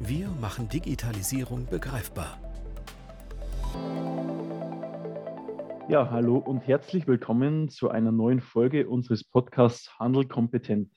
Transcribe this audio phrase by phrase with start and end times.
[0.00, 2.38] Wir machen Digitalisierung begreifbar.
[5.88, 10.92] Ja, hallo und herzlich willkommen zu einer neuen Folge unseres Podcasts Handel kompetent.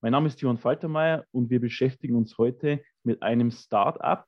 [0.00, 4.26] Mein Name ist Johann Faltermeier und wir beschäftigen uns heute mit einem Start-up,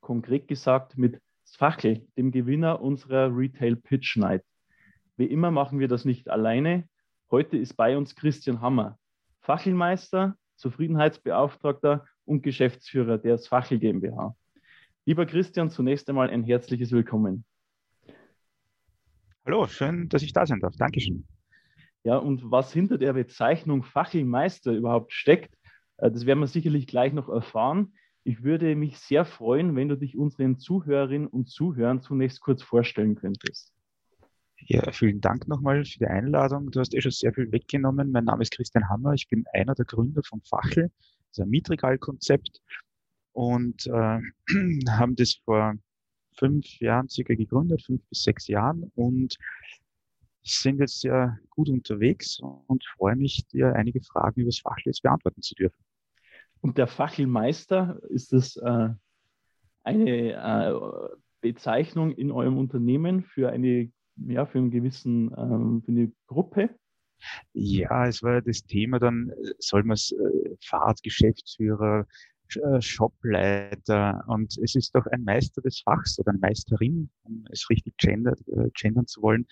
[0.00, 4.44] konkret gesagt mit Sfachel, dem Gewinner unserer Retail Pitch Night.
[5.18, 6.88] Wie immer machen wir das nicht alleine.
[7.30, 8.98] Heute ist bei uns Christian Hammer,
[9.42, 14.36] Fachelmeister, Zufriedenheitsbeauftragter und Geschäftsführer der Sfachel GmbH.
[15.04, 17.44] Lieber Christian, zunächst einmal ein herzliches Willkommen.
[19.44, 20.76] Hallo, schön, dass ich da sein darf.
[20.76, 21.26] Dankeschön.
[22.04, 25.54] Ja, und was hinter der Bezeichnung Fachelmeister überhaupt steckt,
[25.98, 27.94] äh, das werden wir sicherlich gleich noch erfahren.
[28.24, 33.16] Ich würde mich sehr freuen, wenn du dich unseren Zuhörerinnen und Zuhörern zunächst kurz vorstellen
[33.16, 33.72] könntest.
[34.58, 36.70] Ja, vielen Dank nochmal für die Einladung.
[36.70, 38.12] Du hast eh schon sehr viel weggenommen.
[38.12, 39.12] Mein Name ist Christian Hammer.
[39.14, 40.92] Ich bin einer der Gründer von Fachel
[41.32, 42.60] ist ein Mietregalkonzept
[43.32, 44.20] und äh,
[44.90, 45.74] haben das vor
[46.38, 49.36] fünf Jahren circa gegründet, fünf bis sechs Jahren und
[50.44, 55.02] sind jetzt sehr gut unterwegs und freue mich, dir einige Fragen über das Fachel jetzt
[55.02, 55.84] beantworten zu dürfen.
[56.60, 58.88] Und der Fachelmeister, ist das äh,
[59.84, 66.12] eine äh, Bezeichnung in eurem Unternehmen für eine, ja, für einen gewissen, ähm, für eine
[66.26, 66.70] Gruppe?
[67.52, 72.06] Ja, es war das Thema dann, soll man es äh, Fahrtgeschäftsführer,
[72.56, 77.68] äh, Shopleiter und es ist doch ein Meister des Fachs oder eine Meisterin, um es
[77.70, 79.46] richtig gender, äh, gendern zu wollen.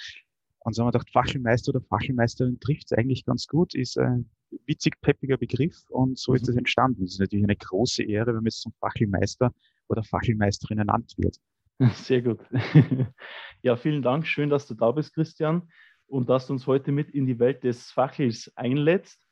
[0.61, 4.29] Und so haben wir gedacht, Fachelmeister oder Fachelmeisterin trifft es eigentlich ganz gut, ist ein
[4.67, 6.59] witzig peppiger Begriff und so ist es mhm.
[6.59, 7.05] entstanden.
[7.05, 9.55] Es ist natürlich eine große Ehre, wenn man jetzt zum Fachelmeister
[9.89, 11.37] oder Fachelmeisterin ernannt wird.
[11.95, 12.41] Sehr gut.
[13.63, 14.27] Ja, vielen Dank.
[14.27, 15.69] Schön, dass du da bist, Christian
[16.11, 19.27] und dass du uns heute mit in die Welt des Fachels einlädst.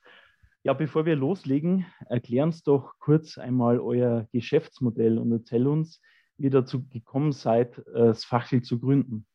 [0.63, 6.01] Ja, bevor wir loslegen, erklär uns doch kurz einmal euer Geschäftsmodell und erzähl uns,
[6.37, 9.27] wie ihr dazu gekommen seid, das Fachel zu gründen.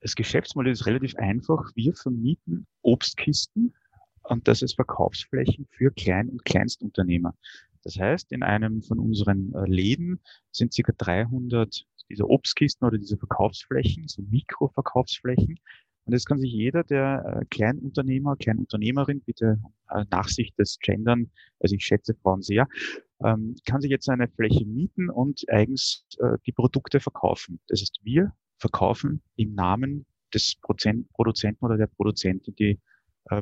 [0.00, 1.70] Das Geschäftsmodell ist relativ einfach.
[1.74, 3.74] Wir vermieten Obstkisten
[4.22, 7.34] und das ist Verkaufsflächen für Klein- und Kleinstunternehmer.
[7.82, 10.20] Das heißt, in einem von unseren äh, Läden
[10.52, 10.92] sind ca.
[10.96, 15.58] 300 dieser Obstkisten oder diese Verkaufsflächen, so Mikroverkaufsflächen,
[16.10, 19.60] und jetzt kann sich jeder, der äh, Kleinunternehmer, Kleinunternehmerin, bitte
[19.90, 22.66] äh, Nachsicht des Gendern, also ich schätze Frauen sehr,
[23.24, 27.60] ähm, kann sich jetzt eine Fläche mieten und eigens äh, die Produkte verkaufen.
[27.68, 30.04] Das heißt, wir verkaufen im Namen
[30.34, 32.80] des Prozent Produzenten oder der Produzentin die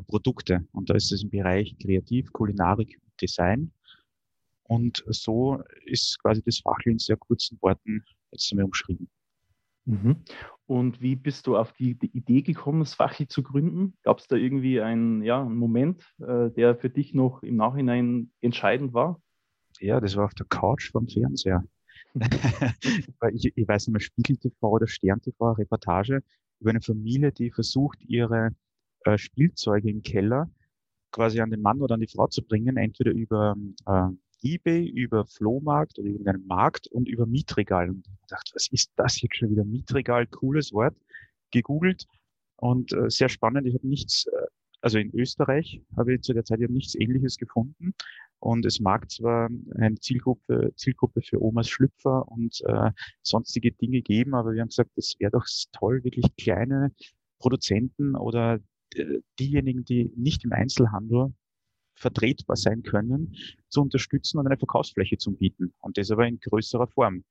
[0.07, 0.67] Produkte.
[0.73, 3.71] Und da ist es im Bereich Kreativ, Kulinarik Design.
[4.63, 9.09] Und so ist quasi das Fach in sehr kurzen Worten jetzt einmal umschrieben.
[9.85, 10.17] Mhm.
[10.69, 13.95] Und wie bist du auf die, die Idee gekommen, das Fachi zu gründen?
[14.03, 18.31] Gab es da irgendwie einen, ja, einen Moment, äh, der für dich noch im Nachhinein
[18.39, 19.19] entscheidend war?
[19.79, 21.63] Ja, das war auf der Couch vom Fernseher.
[23.33, 26.21] ich, ich weiß nicht mehr, Spiegel TV oder Stern TV, Reportage
[26.59, 28.51] über eine Familie, die versucht, ihre
[29.05, 30.51] äh, Spielzeuge im Keller
[31.09, 33.55] quasi an den Mann oder an die Frau zu bringen, entweder über
[33.87, 34.09] äh,
[34.43, 37.89] eBay, über Flohmarkt oder irgendeinen Markt und über Mietregal.
[37.89, 39.65] Und ich dachte, was ist das jetzt schon wieder?
[39.65, 40.95] Mietregal, cooles Wort.
[41.51, 42.05] Gegoogelt
[42.57, 43.65] und äh, sehr spannend.
[43.67, 44.45] Ich habe nichts, äh,
[44.81, 47.93] also in Österreich habe ich zu der Zeit ja nichts Ähnliches gefunden.
[48.39, 54.33] Und es mag zwar eine Zielgruppe, Zielgruppe für Omas Schlüpfer und äh, sonstige Dinge geben,
[54.33, 56.93] aber wir haben gesagt, es wäre doch toll, wirklich kleine
[57.39, 58.59] Produzenten oder
[58.95, 61.33] äh, diejenigen, die nicht im Einzelhandel
[61.99, 63.35] vertretbar sein können,
[63.69, 65.73] zu unterstützen und eine Verkaufsfläche zu bieten.
[65.79, 67.23] Und das aber in größerer Form.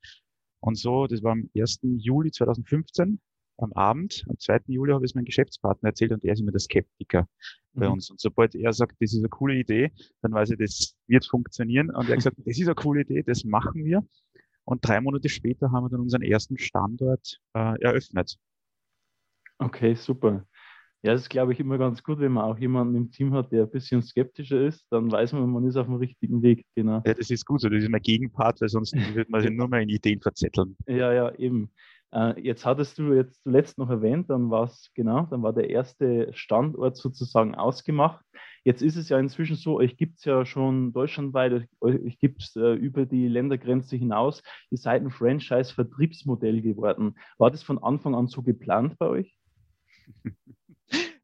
[0.61, 1.81] Und so, das war am 1.
[1.83, 3.21] Juli 2015,
[3.59, 4.61] am Abend, am 2.
[4.67, 7.29] Juli habe ich es meinem Geschäftspartner erzählt und er ist immer der Skeptiker
[7.73, 7.81] mhm.
[7.81, 8.11] bei uns.
[8.11, 11.91] Und sobald er sagt, das ist eine coole Idee, dann weiß ich, das wird funktionieren.
[11.91, 14.07] Und er hat gesagt, das ist eine coole Idee, das machen wir.
[14.65, 18.37] Und drei Monate später haben wir dann unseren ersten Standort äh, eröffnet.
[19.59, 20.47] Okay, super.
[21.03, 23.53] Ja, das ist, glaube ich, immer ganz gut, wenn man auch jemanden im Team hat,
[23.53, 26.67] der ein bisschen skeptischer ist, dann weiß man, man ist auf dem richtigen Weg.
[26.75, 27.03] Genau.
[27.07, 29.69] Ja, das ist gut so, das ist mein Gegenpart, weil sonst würde man sich nur
[29.69, 30.77] mehr in Ideen verzetteln.
[30.87, 31.71] Ja, ja, eben.
[32.11, 35.71] Äh, jetzt hattest du jetzt zuletzt noch erwähnt, dann war es genau, dann war der
[35.71, 38.25] erste Standort sozusagen ausgemacht.
[38.65, 42.57] Jetzt ist es ja inzwischen so, euch gibt es ja schon deutschlandweit, euch gibt es
[42.57, 44.43] äh, über die Ländergrenze hinaus.
[44.71, 47.15] Ihr seid ein Franchise-Vertriebsmodell geworden.
[47.37, 49.39] War das von Anfang an so geplant bei euch?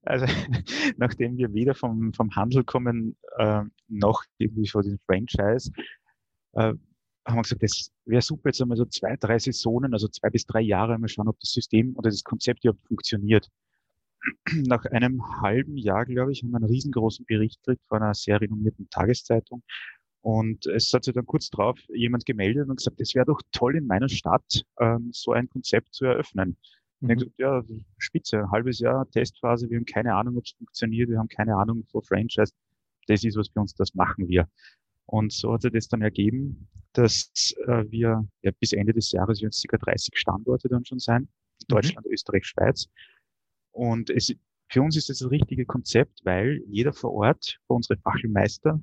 [0.04, 0.26] Also,
[0.96, 5.72] nachdem wir weder vom, vom Handel kommen, äh, noch irgendwie von diesem Franchise,
[6.52, 6.74] äh,
[7.26, 10.46] haben wir gesagt, das wäre super, jetzt einmal so zwei, drei Saisonen, also zwei bis
[10.46, 13.48] drei Jahre mal schauen, ob das System oder das Konzept überhaupt funktioniert.
[14.66, 18.40] Nach einem halben Jahr, glaube ich, haben wir einen riesengroßen Bericht gekriegt von einer sehr
[18.40, 19.62] renommierten Tageszeitung.
[20.20, 23.76] Und es hat sich dann kurz drauf jemand gemeldet und gesagt, es wäre doch toll
[23.76, 26.56] in meiner Stadt, ähm, so ein Konzept zu eröffnen.
[27.06, 27.18] Mhm.
[27.18, 27.62] gesagt, ja,
[27.98, 31.56] spitze, ein halbes Jahr Testphase, wir haben keine Ahnung, ob es funktioniert, wir haben keine
[31.56, 32.52] Ahnung vor Franchise.
[33.06, 34.48] Das ist was für uns, das machen wir.
[35.06, 39.40] Und so hat sich das dann ergeben, dass äh, wir ja, bis Ende des Jahres
[39.40, 39.76] werden es ca.
[39.76, 41.22] 30 Standorte dann schon sein.
[41.22, 41.28] Mhm.
[41.68, 42.06] Deutschland.
[42.06, 42.88] Österreich, Schweiz.
[43.72, 44.34] Und es,
[44.68, 48.80] für uns ist das das richtige Konzept, weil jeder vor Ort, unsere Fachelmeister,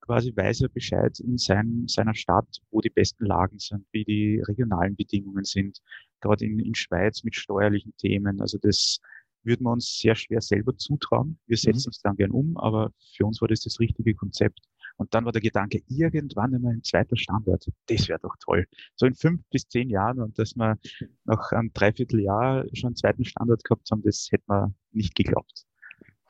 [0.00, 4.40] quasi weiß er Bescheid in sein, seiner Stadt, wo die besten Lagen sind, wie die
[4.46, 5.80] regionalen Bedingungen sind,
[6.20, 8.40] gerade in, in Schweiz mit steuerlichen Themen.
[8.40, 9.00] Also das
[9.42, 11.38] würden wir uns sehr schwer selber zutrauen.
[11.46, 11.90] Wir setzen mhm.
[11.90, 14.60] es dann gern um, aber für uns war das das richtige Konzept.
[14.96, 17.66] Und dann war der Gedanke, irgendwann einmal ein zweiter Standort.
[17.86, 18.66] Das wäre doch toll.
[18.94, 20.78] So in fünf bis zehn Jahren und dass wir
[21.24, 25.66] nach einem Dreivierteljahr schon einen zweiten Standort gehabt haben, das hätte man nicht geglaubt.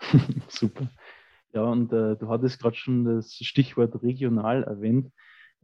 [0.48, 0.90] Super.
[1.52, 5.10] Ja, und äh, du hattest gerade schon das Stichwort regional erwähnt.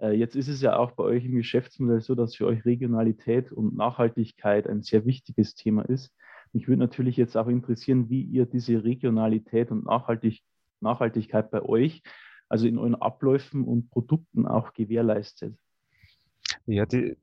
[0.00, 3.52] Äh, jetzt ist es ja auch bei euch im Geschäftsmodell so, dass für euch Regionalität
[3.52, 6.14] und Nachhaltigkeit ein sehr wichtiges Thema ist.
[6.52, 10.42] Mich würde natürlich jetzt auch interessieren, wie ihr diese Regionalität und Nachhaltig
[10.80, 12.02] Nachhaltigkeit bei euch
[12.52, 15.56] also in euren Abläufen und Produkten auch gewährleistet?
[16.66, 17.16] Ja, die,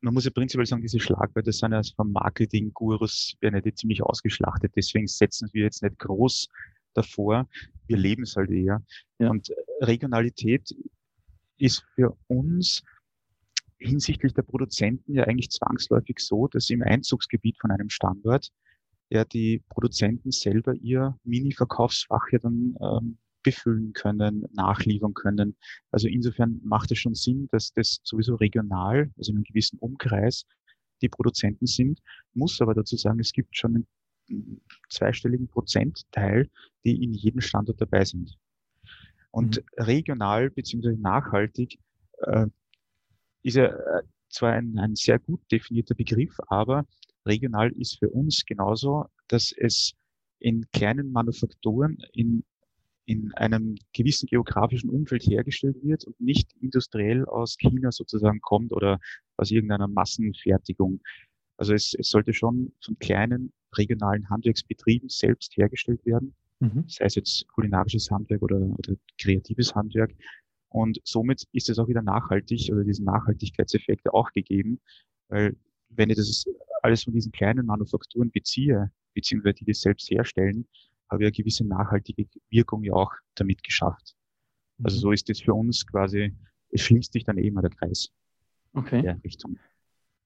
[0.00, 4.04] man muss ja prinzipiell sagen, diese Schlagwörter sind ja vom Marketing-Gurus, werden ja die ziemlich
[4.04, 4.72] ausgeschlachtet.
[4.76, 6.48] Deswegen setzen wir jetzt nicht groß
[6.94, 7.48] davor.
[7.88, 8.80] Wir leben es halt eher.
[9.18, 9.30] Ja.
[9.30, 10.72] Und Regionalität
[11.58, 12.82] ist für uns
[13.78, 18.48] hinsichtlich der Produzenten ja eigentlich zwangsläufig so, dass im Einzugsgebiet von einem Standort
[19.10, 25.56] ja die Produzenten selber ihr Mini-Verkaufsfach ja dann ähm, befüllen können, nachliefern können.
[25.90, 30.44] Also insofern macht es schon Sinn, dass das sowieso regional, also in einem gewissen Umkreis,
[31.00, 32.00] die Produzenten sind.
[32.34, 33.86] Muss aber dazu sagen, es gibt schon
[34.28, 36.50] einen zweistelligen Prozentteil,
[36.84, 38.36] die in jedem Standort dabei sind.
[39.30, 39.82] Und mhm.
[39.84, 41.78] regional beziehungsweise nachhaltig
[42.22, 42.46] äh,
[43.42, 46.84] ist ja äh, zwar ein, ein sehr gut definierter Begriff, aber
[47.26, 49.92] regional ist für uns genauso, dass es
[50.38, 52.44] in kleinen Manufakturen in
[53.08, 59.00] in einem gewissen geografischen Umfeld hergestellt wird und nicht industriell aus China sozusagen kommt oder
[59.38, 61.00] aus irgendeiner Massenfertigung.
[61.56, 66.84] Also es, es sollte schon von kleinen regionalen Handwerksbetrieben selbst hergestellt werden, mhm.
[66.88, 70.14] sei es jetzt kulinarisches Handwerk oder, oder kreatives Handwerk.
[70.70, 74.80] Und somit ist es auch wieder nachhaltig oder diesen Nachhaltigkeitseffekt auch gegeben,
[75.28, 75.56] weil
[75.90, 76.44] wenn ich das
[76.82, 80.66] alles von diesen kleinen Manufakturen beziehe, beziehungsweise die das selbst herstellen,
[81.10, 84.14] habe ich eine gewisse nachhaltige Wirkung ja auch damit geschafft.
[84.82, 85.00] Also mhm.
[85.00, 86.34] so ist es für uns quasi,
[86.70, 88.10] es schließt sich dann eben der Kreis.
[88.74, 88.98] Okay.
[88.98, 89.58] In der Richtung.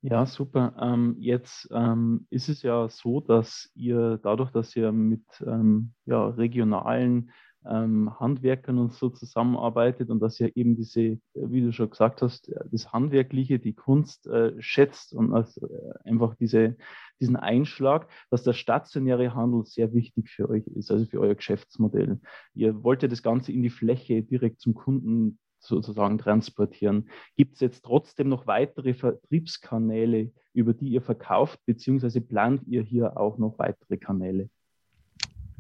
[0.04, 0.75] Ja, super.
[0.81, 6.26] Ähm, jetzt ähm, ist es ja so, dass ihr dadurch, dass ihr mit ähm, ja,
[6.28, 7.31] regionalen
[7.64, 12.49] ähm, Handwerkern und so zusammenarbeitet und dass ihr eben diese, wie du schon gesagt hast,
[12.49, 16.76] äh, das Handwerkliche, die Kunst äh, schätzt und also, äh, einfach diese,
[17.21, 22.18] diesen Einschlag, dass der stationäre Handel sehr wichtig für euch ist, also für euer Geschäftsmodell.
[22.54, 27.09] Ihr wollt ja das Ganze in die Fläche direkt zum Kunden sozusagen transportieren.
[27.37, 33.16] Gibt es jetzt trotzdem noch weitere Vertriebskanäle, über die ihr verkauft, beziehungsweise plant ihr hier
[33.16, 34.50] auch noch weitere Kanäle?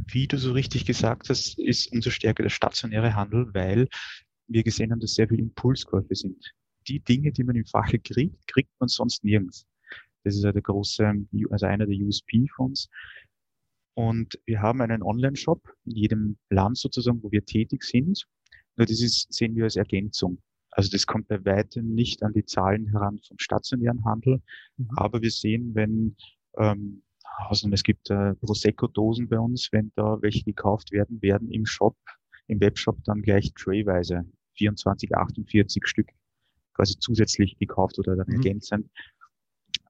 [0.06, 3.88] wie du so richtig gesagt hast, ist unsere Stärke der stationäre Handel, weil
[4.46, 6.52] wir gesehen haben, dass sehr viele Impulskäufe sind.
[6.88, 9.66] Die Dinge, die man im Fache kriegt, kriegt man sonst nirgends.
[10.24, 11.12] Das ist ja der große,
[11.50, 12.88] also einer der USP von uns.
[13.94, 18.26] Und wir haben einen Online-Shop in jedem Land sozusagen, wo wir tätig sind.
[18.76, 20.38] Nur das ist, sehen wir als Ergänzung.
[20.70, 24.40] Also das kommt bei weitem nicht an die Zahlen heran vom stationären Handel.
[24.76, 24.88] Mhm.
[24.96, 26.16] Aber wir sehen, wenn
[26.56, 27.02] ähm,
[27.48, 31.96] also es gibt äh, Prosecco-Dosen bei uns, wenn da welche gekauft werden, werden im Shop,
[32.46, 34.24] im Webshop dann gleich trayweise
[34.56, 36.10] 24, 48 Stück
[36.74, 38.34] quasi zusätzlich gekauft oder dann mhm.
[38.34, 38.90] ergänzend.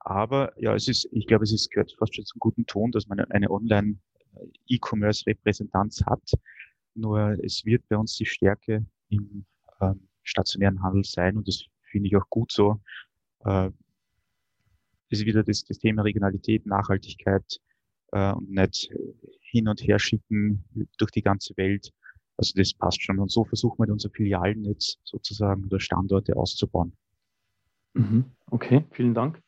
[0.01, 3.07] Aber ja, es ist, ich glaube, es ist, gehört fast schon zum guten Ton, dass
[3.07, 6.33] man eine Online-E-Commerce-Repräsentanz hat.
[6.95, 9.45] Nur es wird bei uns die Stärke im
[9.81, 12.81] ähm, stationären Handel sein und das finde ich auch gut so.
[13.45, 13.71] Äh,
[15.09, 17.61] ist wieder das, das Thema Regionalität, Nachhaltigkeit
[18.13, 18.91] äh, und nicht
[19.41, 20.65] hin und her schicken
[20.99, 21.93] durch die ganze Welt.
[22.39, 23.19] Also das passt schon.
[23.19, 26.97] Und so versuchen wir unser Filialnetz sozusagen oder Standorte auszubauen.
[27.95, 28.25] Mhm.
[28.51, 29.43] Okay, vielen Dank.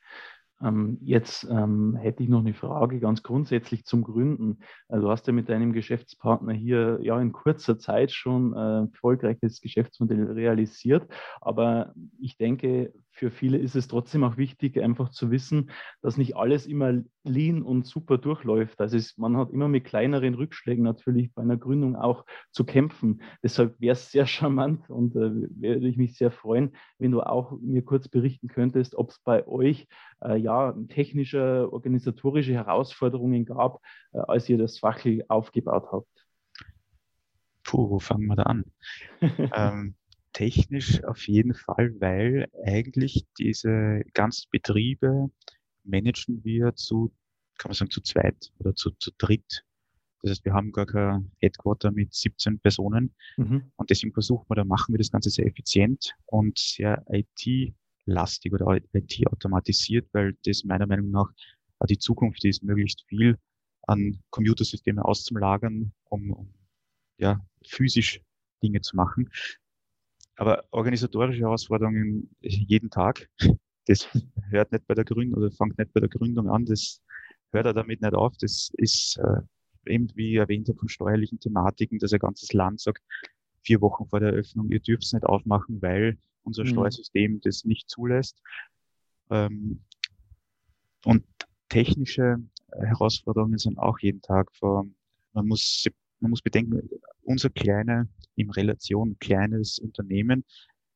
[0.62, 4.60] Ähm, jetzt ähm, hätte ich noch eine Frage ganz grundsätzlich zum Gründen.
[4.88, 9.60] Also du hast ja mit deinem Geschäftspartner hier ja in kurzer Zeit schon äh, erfolgreiches
[9.60, 11.10] Geschäftsmodell realisiert.
[11.40, 15.70] Aber ich denke, für viele ist es trotzdem auch wichtig, einfach zu wissen,
[16.02, 18.80] dass nicht alles immer lean und super durchläuft.
[18.80, 23.22] Also es, man hat immer mit kleineren Rückschlägen natürlich bei einer Gründung auch zu kämpfen.
[23.42, 25.30] Deshalb wäre es sehr charmant und äh,
[25.60, 29.46] würde ich mich sehr freuen, wenn du auch mir kurz berichten könntest, ob es bei
[29.46, 29.86] euch
[30.20, 33.80] äh, ja technische, organisatorische Herausforderungen gab,
[34.12, 36.08] äh, als ihr das Fackel aufgebaut habt.
[37.62, 38.64] Puh, wo fangen wir da an?
[39.20, 39.94] ähm,
[40.34, 45.30] technisch auf jeden Fall, weil eigentlich diese ganzen Betriebe
[45.84, 47.14] managen wir zu,
[47.56, 49.64] kann man sagen, zu zweit oder zu, zu dritt.
[50.20, 53.70] Das heißt, wir haben gar kein Headquarter mit 17 Personen mhm.
[53.76, 58.80] und deswegen versuchen wir, da machen wir das Ganze sehr effizient und sehr IT-lastig oder
[58.92, 61.30] IT-automatisiert, weil das meiner Meinung nach
[61.88, 63.38] die Zukunft ist, möglichst viel
[63.82, 66.54] an Computersysteme auszulagern, um, um
[67.18, 68.22] ja, physisch
[68.62, 69.30] Dinge zu machen.
[70.36, 73.28] Aber organisatorische Herausforderungen jeden Tag,
[73.86, 74.08] das
[74.50, 77.00] hört nicht bei der Gründung oder fängt nicht bei der Gründung an, das
[77.52, 78.36] hört er damit nicht auf.
[78.38, 83.02] Das ist äh, eben, wie erwähnt von steuerlichen Thematiken, dass ein ganzes Land sagt,
[83.62, 86.68] vier Wochen vor der Eröffnung, ihr dürft es nicht aufmachen, weil unser mhm.
[86.68, 88.42] Steuersystem das nicht zulässt.
[89.30, 89.82] Ähm,
[91.04, 91.24] und
[91.68, 92.38] technische
[92.72, 94.86] Herausforderungen sind auch jeden Tag vor.
[95.32, 95.86] Man muss
[96.24, 96.88] man muss bedenken,
[97.22, 100.44] unser kleiner, in Relation kleines Unternehmen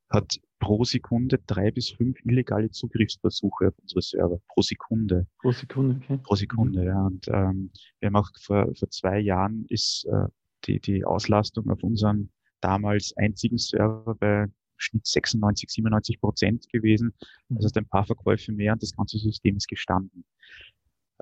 [0.09, 4.39] hat pro Sekunde drei bis fünf illegale Zugriffsversuche auf unsere Server.
[4.47, 5.27] Pro Sekunde.
[5.39, 6.19] Pro Sekunde, okay.
[6.23, 6.87] Pro Sekunde, mhm.
[6.87, 7.05] ja.
[7.05, 10.27] Und ähm, wir haben auch vor, vor zwei Jahren ist äh,
[10.65, 17.13] die, die Auslastung auf unserem damals einzigen Server bei Schnitt 96, 97 Prozent gewesen.
[17.49, 17.55] Mhm.
[17.55, 20.25] Das heißt, ein paar Verkäufe mehr und das ganze System ist gestanden.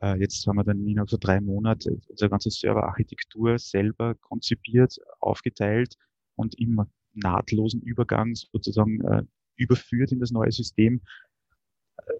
[0.02, 5.96] Äh, jetzt haben wir dann innerhalb von drei Monaten unsere ganze Serverarchitektur selber konzipiert, aufgeteilt
[6.36, 9.24] und im nahtlosen Übergang sozusagen äh,
[9.56, 11.02] überführt in das neue System.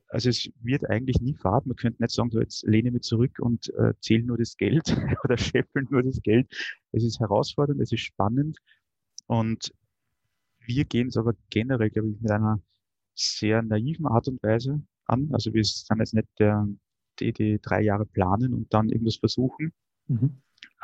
[0.10, 1.66] Also es wird eigentlich nie Fahrt.
[1.66, 4.84] Man könnte nicht sagen, so jetzt lehne mich zurück und äh, zähle nur das Geld
[5.24, 6.52] oder scheffeln nur das Geld.
[6.92, 8.58] Es ist herausfordernd, es ist spannend
[9.28, 9.74] und
[10.66, 12.62] wir gehen es aber generell, glaube ich, mit einer
[13.16, 15.30] sehr naiven Art und Weise an.
[15.32, 16.68] Also wir sind jetzt nicht der
[17.20, 19.74] die, die drei Jahre planen und dann irgendwas versuchen.
[20.08, 20.42] Mhm.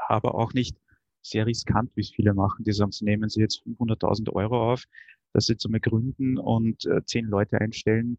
[0.07, 0.77] Aber auch nicht
[1.21, 2.65] sehr riskant, wie es viele machen.
[2.65, 4.85] Die sagen, sie nehmen sie jetzt 500.000 Euro auf,
[5.31, 8.17] dass sie einmal gründen und äh, zehn Leute einstellen.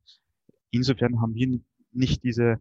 [0.70, 1.60] Insofern haben wir
[1.92, 2.60] nicht diese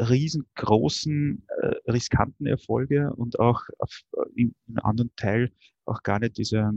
[0.00, 5.52] riesengroßen, äh, riskanten Erfolge und auch auf, äh, in, in anderen Teil
[5.84, 6.72] auch gar nicht diese,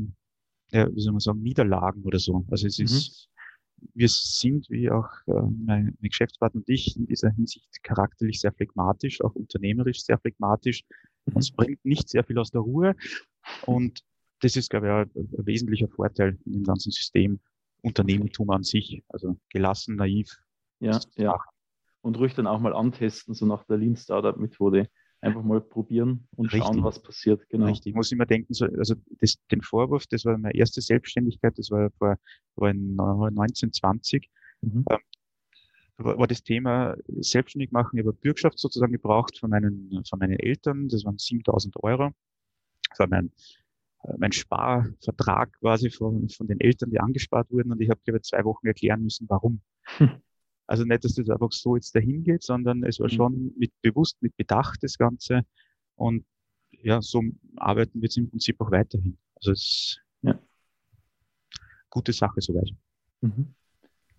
[0.71, 2.45] ja, wie soll man sagen, Niederlagen oder so.
[2.49, 2.85] Also es mhm.
[2.85, 3.29] ist
[3.93, 9.21] wir sind, wie auch äh, mein, Geschäftspartner und ich, in dieser Hinsicht charakterlich sehr phlegmatisch,
[9.21, 10.83] auch unternehmerisch sehr phlegmatisch.
[11.25, 11.35] Mhm.
[11.35, 12.95] Uns bringt nicht sehr viel aus der Ruhe.
[13.65, 14.01] Und
[14.41, 17.39] das ist, glaube ich, ein, ein wesentlicher Vorteil in dem ganzen System
[17.81, 19.03] Unternehmertum an sich.
[19.09, 20.37] Also gelassen, naiv.
[20.79, 21.39] Ja, ja.
[22.01, 24.89] Und ruhig dann auch mal antesten, so nach der Lean Startup Methode
[25.21, 26.63] einfach mal probieren und Richtig.
[26.63, 27.47] schauen, was passiert.
[27.49, 27.67] Genau.
[27.67, 27.91] Richtig.
[27.91, 31.71] Ich muss immer denken, so, also das, den Vorwurf, das war meine erste Selbstständigkeit, das
[31.71, 34.29] war vor in 1920.
[34.61, 34.85] Mhm.
[34.89, 34.97] Ähm,
[35.97, 37.97] war, war das Thema selbstständig machen.
[37.97, 40.87] Ich habe Bürgschaft sozusagen gebraucht von meinen, von meinen Eltern.
[40.89, 42.11] Das waren 7000 Euro.
[42.89, 43.31] Das war mein,
[44.17, 47.71] mein Sparvertrag quasi von, von den Eltern, die angespart wurden.
[47.71, 49.61] Und ich habe, glaube ich, zwei Wochen erklären müssen, warum.
[50.67, 53.15] Also nicht, dass das einfach so jetzt dahin geht, sondern es war mhm.
[53.15, 55.43] schon mit bewusst, mit Bedacht das Ganze.
[55.95, 56.25] Und
[56.71, 57.23] ja, so
[57.55, 59.17] arbeiten wir jetzt im Prinzip auch weiterhin.
[59.35, 60.37] Also es ist ja.
[61.89, 62.69] gute Sache soweit.
[63.21, 63.55] Mhm.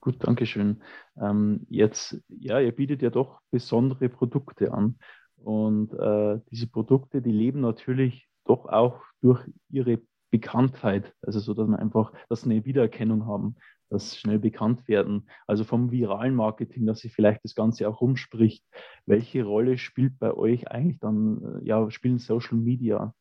[0.01, 0.81] Gut, Dankeschön.
[1.21, 4.99] Ähm, jetzt, ja, ihr bietet ja doch besondere Produkte an.
[5.37, 10.01] Und äh, diese Produkte, die leben natürlich doch auch durch ihre
[10.31, 13.57] Bekanntheit, also so, dass man einfach, dass sie eine Wiedererkennung haben
[13.91, 15.29] das schnell bekannt werden.
[15.47, 18.65] Also vom viralen Marketing, dass sich vielleicht das Ganze auch rumspricht.
[19.07, 23.15] Welche Rolle spielt bei euch eigentlich dann, äh, ja, spielen Social Media?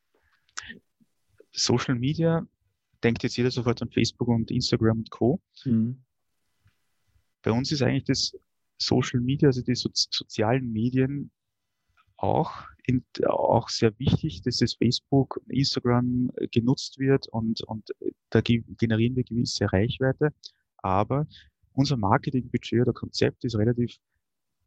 [1.51, 2.45] Social Media,
[3.03, 5.41] denkt jetzt jeder sofort an Facebook und Instagram und Co.
[5.65, 6.03] Mhm.
[7.41, 8.37] Bei uns ist eigentlich das
[8.77, 11.31] Social Media, also die so sozialen Medien,
[12.17, 18.11] auch, in, auch sehr wichtig, dass das Facebook, Instagram äh, genutzt wird und, und äh,
[18.29, 20.33] da generieren wir gewisse Reichweite.
[20.87, 21.27] Aber
[21.73, 23.97] unser Marketingbudget oder Konzept ist relativ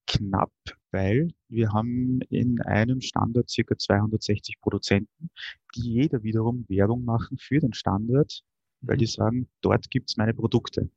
[0.06, 0.52] knapp,
[0.90, 5.30] weil wir haben in einem Standort circa 260 Produzenten,
[5.74, 8.42] die jeder wiederum Werbung machen für den Standort,
[8.82, 9.10] weil die mhm.
[9.10, 10.90] sagen, dort gibt's meine Produkte.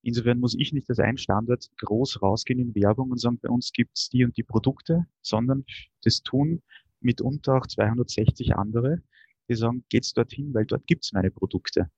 [0.00, 3.70] Insofern muss ich nicht als ein Standort groß rausgehen in Werbung und sagen, bei uns
[3.74, 5.66] gibt's die und die Produkte, sondern
[6.04, 6.62] das tun
[7.00, 9.02] mitunter auch 260 andere,
[9.50, 11.90] die sagen, geht's dorthin, weil dort gibt's meine Produkte.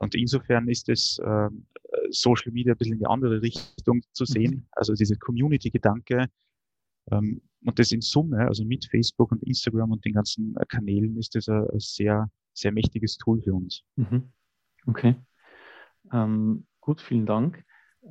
[0.00, 1.48] Und insofern ist es äh,
[2.10, 4.54] Social Media ein bisschen in die andere Richtung zu sehen.
[4.54, 4.66] Mhm.
[4.72, 6.28] Also dieser Community-Gedanke
[7.10, 11.16] ähm, und das in Summe, also mit Facebook und Instagram und den ganzen äh, Kanälen,
[11.16, 13.82] ist das ein, ein sehr, sehr mächtiges Tool für uns.
[13.96, 14.32] Mhm.
[14.86, 15.16] Okay.
[16.12, 17.64] Ähm, gut, vielen Dank.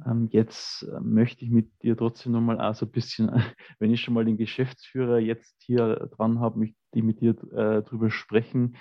[0.06, 3.30] Ähm, jetzt äh, möchte ich mit dir trotzdem nochmal auch so ein bisschen,
[3.80, 7.82] wenn ich schon mal den Geschäftsführer jetzt hier dran habe, möchte ich mit dir äh,
[7.84, 8.76] drüber sprechen.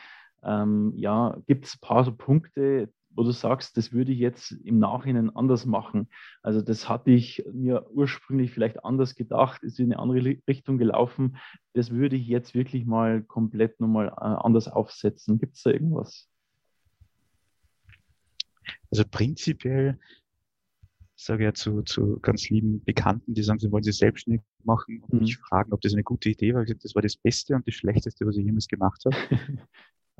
[0.46, 4.52] Ähm, ja, gibt es ein paar so Punkte, wo du sagst, das würde ich jetzt
[4.52, 6.08] im Nachhinein anders machen.
[6.42, 11.38] Also das hatte ich mir ursprünglich vielleicht anders gedacht, ist in eine andere Richtung gelaufen.
[11.72, 15.38] Das würde ich jetzt wirklich mal komplett nochmal äh, anders aufsetzen.
[15.38, 16.28] Gibt es da irgendwas?
[18.90, 19.98] Also prinzipiell
[21.16, 25.00] sage ich ja zu, zu ganz lieben Bekannten, die sagen, sie wollen sich selbstständig machen
[25.02, 25.20] und mhm.
[25.20, 26.60] mich fragen, ob das eine gute Idee war.
[26.60, 29.16] Ich gesagt, das war das Beste und das Schlechteste, was ich jemals gemacht habe.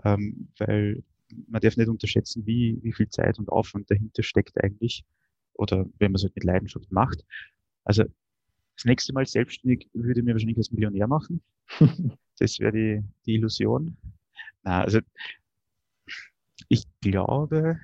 [0.04, 1.02] ähm, weil
[1.48, 5.04] man darf nicht unterschätzen, wie, wie viel Zeit und Aufwand dahinter steckt eigentlich.
[5.54, 7.24] Oder wenn man es halt mit Leidenschaft macht.
[7.84, 8.04] Also
[8.76, 11.40] das nächste Mal selbstständig würde mir wahrscheinlich als Millionär machen.
[12.38, 13.96] das wäre die, die Illusion.
[14.62, 15.00] Na, also
[16.68, 17.80] ich glaube,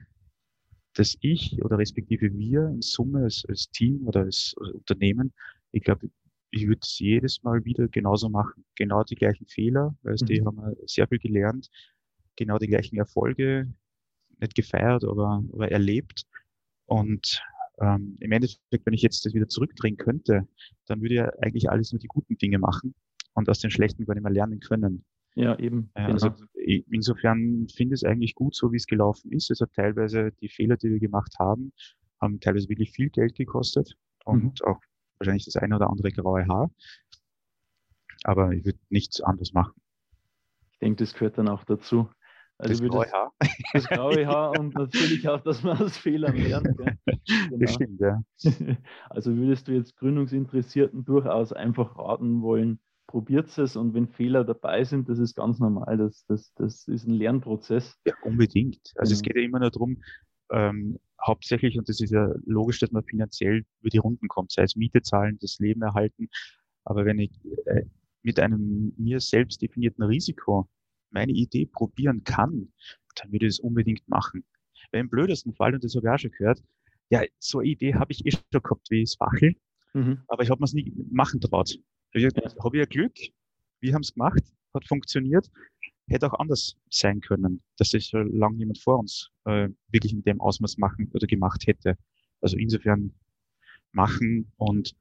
[0.95, 5.33] dass ich oder respektive wir in Summe als, als Team oder als, als Unternehmen,
[5.71, 6.11] ich glaube,
[6.51, 8.65] ich würde es jedes Mal wieder genauso machen.
[8.75, 10.27] Genau die gleichen Fehler, weil mhm.
[10.27, 11.71] die haben wir sehr viel gelernt
[12.37, 13.73] genau die gleichen Erfolge,
[14.41, 16.25] nicht gefeiert, aber, aber erlebt.
[16.87, 17.43] Und
[17.81, 20.47] ähm, im Endeffekt, wenn ich jetzt das wieder zurückdrehen könnte,
[20.87, 22.95] dann würde ja eigentlich alles nur die guten Dinge machen
[23.35, 25.05] und aus den schlechten gar nicht mehr lernen können.
[25.35, 25.91] Ja, eben.
[25.95, 26.85] Äh, also genau.
[26.91, 29.51] insofern finde ich es eigentlich gut, so wie es gelaufen ist.
[29.51, 31.73] Es hat teilweise die Fehler, die wir gemacht haben,
[32.21, 34.67] haben teilweise wirklich viel Geld gekostet und mhm.
[34.67, 34.81] auch
[35.19, 36.71] wahrscheinlich das eine oder andere graue Haar.
[38.25, 39.75] Aber ich würde nichts anderes machen.
[40.73, 42.09] Ich denke, das gehört dann auch dazu.
[42.63, 43.33] Also das graue Haar.
[43.73, 46.77] Das graue Haar und natürlich auch, dass man aus Fehlern lernt.
[46.77, 46.97] Gell?
[47.07, 47.57] Genau.
[47.59, 48.23] Das stimmt, ja.
[49.11, 54.85] Also würdest du jetzt Gründungsinteressierten durchaus einfach raten wollen, probiert es und wenn Fehler dabei
[54.85, 57.99] sind, das ist ganz normal, das, das, das ist ein Lernprozess.
[58.07, 58.93] Ja, unbedingt.
[58.95, 59.17] Also ja.
[59.17, 60.01] es geht ja immer nur darum,
[60.53, 64.63] ähm, hauptsächlich, und das ist ja logisch, dass man finanziell über die Runden kommt, sei
[64.63, 66.29] es Miete zahlen, das Leben erhalten.
[66.85, 67.33] Aber wenn ich
[67.67, 67.83] äh,
[68.23, 70.69] mit einem mir selbst definierten Risiko
[71.13, 72.73] meine Idee probieren kann,
[73.17, 74.45] dann würde ich es unbedingt machen.
[74.91, 76.63] Weil im blödesten Fall, und das habe ich auch schon gehört,
[77.11, 79.55] ja, so eine Idee habe ich eh schon gehabt wie das Wachel,
[79.93, 80.23] mhm.
[80.29, 81.79] aber ich habe mir es nie machen traut.
[82.13, 83.15] Ich habe hab ich ja Glück,
[83.81, 84.43] wir haben es gemacht,
[84.75, 85.51] hat funktioniert,
[86.09, 90.23] hätte auch anders sein können, dass das schon lange jemand vor uns äh, wirklich in
[90.23, 91.97] dem Ausmaß machen oder gemacht hätte.
[92.41, 93.13] Also insofern
[93.93, 94.95] machen und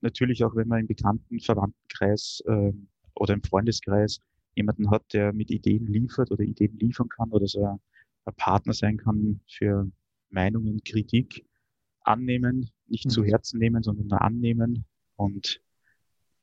[0.00, 2.72] natürlich auch, wenn man im bekannten Verwandtenkreis äh,
[3.14, 4.20] oder im Freundeskreis
[4.58, 7.80] jemanden hat, der mit Ideen liefert oder Ideen liefern kann oder so ein,
[8.24, 9.90] ein Partner sein kann für
[10.30, 11.46] Meinungen, Kritik,
[12.02, 13.10] annehmen, nicht mhm.
[13.10, 14.84] zu Herzen nehmen, sondern nur annehmen.
[15.16, 15.60] Und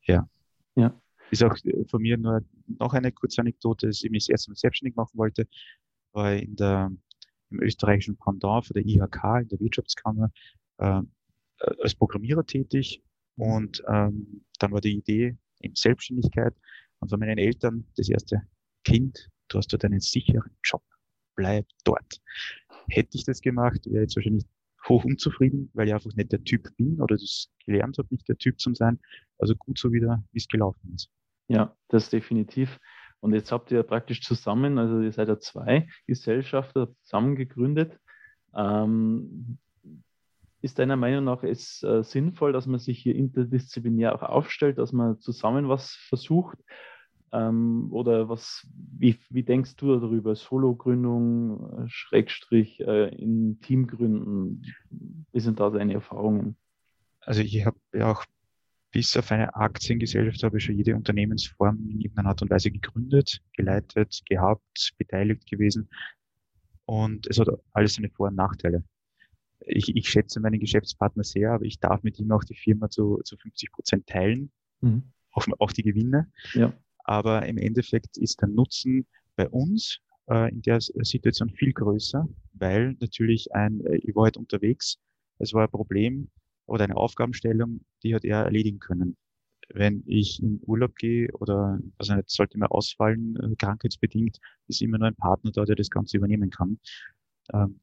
[0.02, 0.28] ja.
[0.74, 1.00] Ja.
[1.30, 1.56] Ist auch
[1.88, 5.18] von mir nur noch eine kurze Anekdote, dass ich mich das erste Mal selbstständig machen
[5.18, 5.48] wollte,
[6.12, 6.92] war in der,
[7.50, 10.30] im österreichischen Pendant für der IHK, in der Wirtschaftskammer,
[10.78, 11.02] äh,
[11.58, 13.02] als Programmierer tätig.
[13.36, 16.54] Und ähm, dann war die Idee in Selbstständigkeit
[17.00, 18.42] und von meinen Eltern das erste
[18.84, 20.82] Kind, du hast dort einen sicheren Job,
[21.34, 22.20] bleib dort.
[22.88, 24.46] Hätte ich das gemacht, wäre ich jetzt wahrscheinlich
[24.88, 28.38] hoch unzufrieden, weil ich einfach nicht der Typ bin oder das gelernt habe, nicht der
[28.38, 29.00] Typ zu sein.
[29.38, 31.10] Also gut so wieder, wie es gelaufen ist.
[31.48, 32.78] Ja, das definitiv.
[33.20, 37.98] Und jetzt habt ihr praktisch zusammen, also ihr seid ja zwei Gesellschafter zusammen gegründet.
[38.54, 39.58] Ähm,
[40.66, 44.92] ist deiner Meinung nach es äh, sinnvoll, dass man sich hier interdisziplinär auch aufstellt, dass
[44.92, 46.58] man zusammen was versucht?
[47.32, 50.34] Ähm, oder was, wie, wie denkst du darüber?
[50.34, 54.62] Solo-Gründung, äh, Schrägstrich äh, in Teamgründen?
[54.90, 56.56] Wie sind da deine Erfahrungen?
[57.20, 58.24] Also ich habe ja auch
[58.90, 63.40] bis auf eine Aktiengesellschaft habe ich schon jede Unternehmensform in irgendeiner Art und Weise gegründet,
[63.52, 65.88] geleitet, gehabt, beteiligt gewesen.
[66.86, 68.84] Und es hat alles seine Vor- und Nachteile
[69.60, 73.20] ich, ich schätze meinen Geschäftspartner sehr, aber ich darf mit ihm auch die Firma zu,
[73.24, 75.04] zu 50 Prozent teilen, mhm.
[75.32, 76.30] auch, auch die Gewinne.
[76.54, 76.72] Ja.
[77.04, 82.96] Aber im Endeffekt ist der Nutzen bei uns äh, in der Situation viel größer, weil
[83.00, 84.98] natürlich ein, äh, ich war halt unterwegs,
[85.38, 86.28] es war ein Problem,
[86.66, 89.16] oder eine Aufgabenstellung, die hat er erledigen können.
[89.72, 94.38] Wenn ich in Urlaub gehe oder also nicht, sollte mir ausfallen, äh, krankheitsbedingt,
[94.68, 96.78] ist immer nur ein Partner da, der das Ganze übernehmen kann.
[97.52, 97.80] Ähm,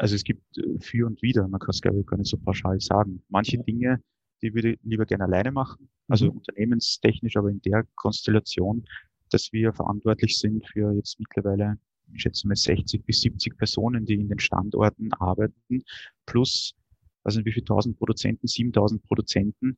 [0.00, 2.38] also es gibt äh, für und wieder, man kann es glaube ich gar nicht so
[2.38, 3.22] pauschal sagen.
[3.28, 4.02] Manche Dinge,
[4.40, 6.38] die würde ich lieber gerne alleine machen, also mhm.
[6.38, 8.86] unternehmenstechnisch, aber in der Konstellation,
[9.28, 11.78] dass wir verantwortlich sind für jetzt mittlerweile,
[12.14, 15.84] ich schätze mal 60 bis 70 Personen, die in den Standorten arbeiten,
[16.24, 16.74] plus,
[17.22, 19.76] also wie viele tausend Produzenten, 7000 Produzenten.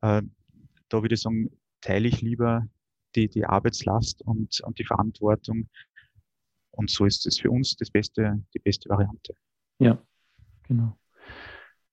[0.00, 0.22] Äh,
[0.88, 1.50] da würde ich sagen,
[1.82, 2.66] teile ich lieber
[3.14, 5.68] die, die Arbeitslast und, und die Verantwortung.
[6.70, 9.34] Und so ist es für uns das beste, die beste Variante.
[9.80, 9.98] Ja,
[10.68, 10.96] genau.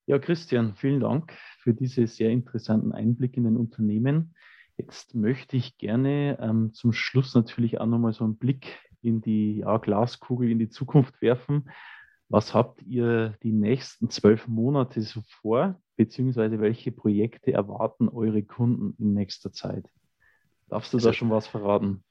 [0.06, 4.34] Ja, Christian, vielen Dank für diese sehr interessanten Einblicke in den Unternehmen.
[4.76, 9.58] Jetzt möchte ich gerne ähm, zum Schluss natürlich auch nochmal so einen Blick in die
[9.58, 11.70] ja, Glaskugel, in die Zukunft werfen.
[12.28, 19.02] Was habt ihr die nächsten zwölf Monate so vor, beziehungsweise welche Projekte erwarten eure Kunden
[19.02, 19.88] in nächster Zeit?
[20.68, 22.04] Darfst du also, da schon was verraten?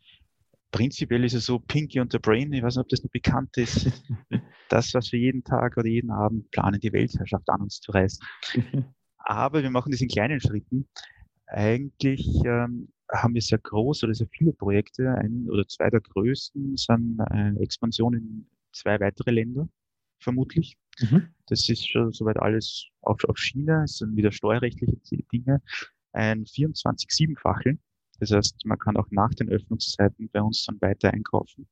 [0.71, 3.55] Prinzipiell ist es so Pinky und the Brain, ich weiß nicht, ob das noch bekannt
[3.57, 3.91] ist.
[4.69, 8.25] das, was wir jeden Tag oder jeden Abend planen, die Weltherrschaft an uns zu reißen.
[9.17, 10.87] Aber wir machen das in kleinen Schritten.
[11.47, 15.09] Eigentlich ähm, haben wir sehr groß oder sehr viele Projekte.
[15.09, 19.67] Ein oder zwei der größten sind äh, Expansion in zwei weitere Länder,
[20.19, 20.77] vermutlich.
[20.99, 21.27] Mhm.
[21.47, 23.83] Das ist schon soweit alles auf, auf Schiene.
[23.83, 24.97] Es sind wieder steuerrechtliche
[25.31, 25.61] Dinge.
[26.11, 27.79] Ein 24-7-Facheln.
[28.19, 31.67] Das heißt, man kann auch nach den Öffnungszeiten bei uns dann weiter einkaufen.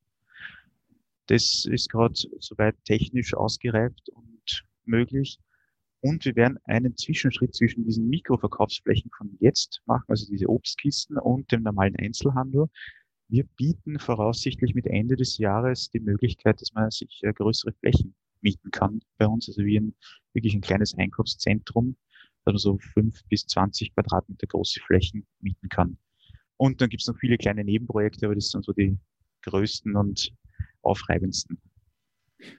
[1.27, 5.39] Das ist gerade soweit technisch ausgereift und möglich.
[6.01, 11.51] Und wir werden einen Zwischenschritt zwischen diesen Mikroverkaufsflächen von jetzt machen, also diese Obstkisten und
[11.51, 12.67] dem normalen Einzelhandel.
[13.27, 18.13] Wir bieten voraussichtlich mit Ende des Jahres die Möglichkeit, dass man sich äh, größere Flächen
[18.41, 19.95] mieten kann bei uns, also wie ein
[20.33, 21.97] wirklich ein kleines Einkaufszentrum,
[22.43, 25.97] dass man so fünf bis zwanzig Quadratmeter große Flächen mieten kann.
[26.57, 28.95] Und dann gibt es noch viele kleine Nebenprojekte, aber das sind so die
[29.41, 30.31] größten und
[30.85, 31.59] aufreibendsten.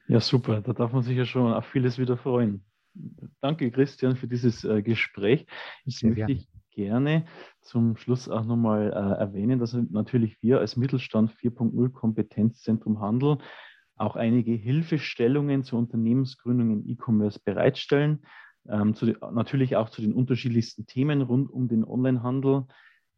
[0.08, 0.60] Ja, super.
[0.60, 2.64] Da darf man sich ja schon auf vieles wieder freuen.
[3.40, 5.46] Danke, Christian, für dieses äh, Gespräch.
[5.84, 7.26] Ich Sehr möchte ich gerne
[7.60, 13.38] zum Schluss auch nochmal äh, erwähnen, dass natürlich wir als Mittelstand 4.0 Kompetenzzentrum Handel
[13.96, 18.24] auch einige Hilfestellungen zur Unternehmensgründung im E-Commerce bereitstellen.
[18.68, 22.64] Ähm, zu, natürlich auch zu den unterschiedlichsten Themen rund um den Onlinehandel.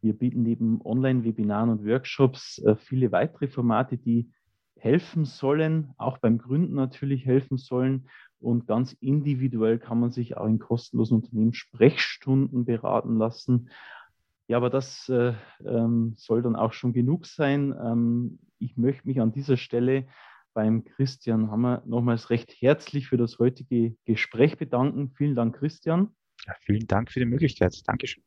[0.01, 4.31] Wir bieten neben Online-Webinaren und Workshops äh, viele weitere Formate, die
[4.79, 8.07] helfen sollen, auch beim Gründen natürlich helfen sollen.
[8.39, 13.69] Und ganz individuell kann man sich auch in kostenlosen Unternehmen Sprechstunden beraten lassen.
[14.47, 15.33] Ja, aber das äh,
[15.65, 17.75] ähm, soll dann auch schon genug sein.
[17.79, 20.07] Ähm, ich möchte mich an dieser Stelle
[20.53, 25.11] beim Christian Hammer nochmals recht herzlich für das heutige Gespräch bedanken.
[25.15, 26.15] Vielen Dank, Christian.
[26.45, 27.79] Ja, vielen Dank für die Möglichkeit.
[27.85, 28.23] Dankeschön.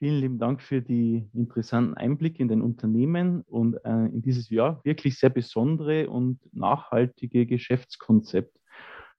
[0.00, 4.80] Vielen lieben Dank für die interessanten Einblicke in den Unternehmen und äh, in dieses Jahr
[4.82, 8.58] wirklich sehr besondere und nachhaltige Geschäftskonzept.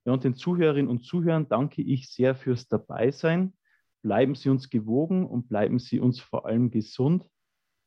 [0.06, 3.54] Ja, und den Zuhörerinnen und Zuhörern danke ich sehr fürs Dabeisein.
[4.02, 7.30] Bleiben Sie uns gewogen und bleiben Sie uns vor allem gesund.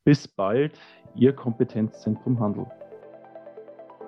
[0.04, 0.78] Bis bald,
[1.16, 2.68] Ihr Kompetenzzentrum Handel.